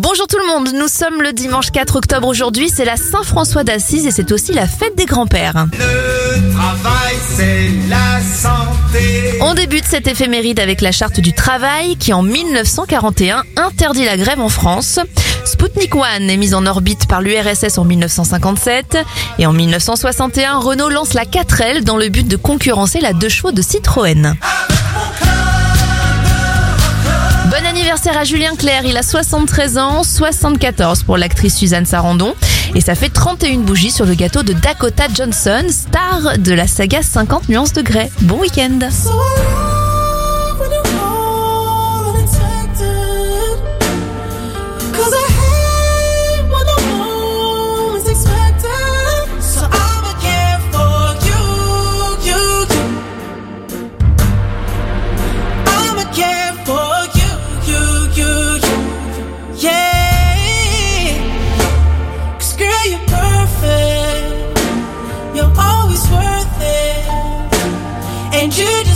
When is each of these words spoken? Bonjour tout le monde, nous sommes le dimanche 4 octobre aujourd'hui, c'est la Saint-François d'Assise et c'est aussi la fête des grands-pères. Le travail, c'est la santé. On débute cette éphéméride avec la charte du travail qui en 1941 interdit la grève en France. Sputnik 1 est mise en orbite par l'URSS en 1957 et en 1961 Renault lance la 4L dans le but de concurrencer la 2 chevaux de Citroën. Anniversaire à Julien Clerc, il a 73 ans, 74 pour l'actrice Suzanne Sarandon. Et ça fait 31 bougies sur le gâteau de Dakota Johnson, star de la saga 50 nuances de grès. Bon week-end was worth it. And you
Bonjour 0.00 0.26
tout 0.26 0.38
le 0.38 0.46
monde, 0.46 0.70
nous 0.72 0.88
sommes 0.88 1.20
le 1.20 1.34
dimanche 1.34 1.70
4 1.70 1.96
octobre 1.96 2.26
aujourd'hui, 2.26 2.70
c'est 2.74 2.86
la 2.86 2.96
Saint-François 2.96 3.62
d'Assise 3.62 4.06
et 4.06 4.10
c'est 4.10 4.32
aussi 4.32 4.54
la 4.54 4.66
fête 4.66 4.96
des 4.96 5.04
grands-pères. 5.04 5.66
Le 5.70 6.54
travail, 6.54 7.14
c'est 7.36 7.68
la 7.90 8.22
santé. 8.22 9.38
On 9.42 9.52
débute 9.52 9.84
cette 9.84 10.06
éphéméride 10.06 10.60
avec 10.60 10.80
la 10.80 10.92
charte 10.92 11.20
du 11.20 11.34
travail 11.34 11.96
qui 11.96 12.14
en 12.14 12.22
1941 12.22 13.42
interdit 13.56 14.06
la 14.06 14.16
grève 14.16 14.40
en 14.40 14.48
France. 14.48 14.98
Sputnik 15.44 15.94
1 15.94 16.26
est 16.26 16.36
mise 16.38 16.54
en 16.54 16.64
orbite 16.64 17.06
par 17.06 17.20
l'URSS 17.20 17.76
en 17.76 17.84
1957 17.84 18.96
et 19.40 19.44
en 19.44 19.52
1961 19.52 20.56
Renault 20.56 20.88
lance 20.88 21.12
la 21.12 21.26
4L 21.26 21.82
dans 21.82 21.98
le 21.98 22.08
but 22.08 22.26
de 22.26 22.36
concurrencer 22.36 23.02
la 23.02 23.12
2 23.12 23.28
chevaux 23.28 23.52
de 23.52 23.60
Citroën. 23.60 24.36
Anniversaire 27.92 28.18
à 28.18 28.24
Julien 28.24 28.56
Clerc, 28.56 28.86
il 28.86 28.96
a 28.96 29.02
73 29.02 29.76
ans, 29.76 30.02
74 30.02 31.02
pour 31.02 31.18
l'actrice 31.18 31.56
Suzanne 31.56 31.84
Sarandon. 31.84 32.34
Et 32.74 32.80
ça 32.80 32.94
fait 32.94 33.10
31 33.10 33.58
bougies 33.58 33.90
sur 33.90 34.06
le 34.06 34.14
gâteau 34.14 34.42
de 34.42 34.54
Dakota 34.54 35.04
Johnson, 35.12 35.66
star 35.68 36.38
de 36.38 36.54
la 36.54 36.66
saga 36.66 37.02
50 37.02 37.50
nuances 37.50 37.74
de 37.74 37.82
grès. 37.82 38.10
Bon 38.22 38.40
week-end 38.40 38.78
was 66.02 66.10
worth 66.10 66.60
it. 66.60 67.08
And 68.34 68.56
you 68.56 68.91